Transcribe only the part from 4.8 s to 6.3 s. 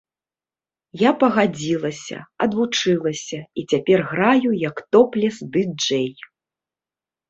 топлес-дыджэй.